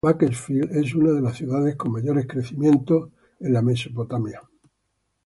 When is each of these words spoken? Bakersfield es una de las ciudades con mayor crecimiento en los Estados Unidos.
Bakersfield 0.03 0.71
es 0.77 0.95
una 0.95 1.11
de 1.11 1.21
las 1.21 1.35
ciudades 1.37 1.75
con 1.75 1.91
mayor 1.91 2.25
crecimiento 2.25 3.11
en 3.39 3.53
los 3.53 3.61
Estados 3.69 4.09
Unidos. 4.11 4.49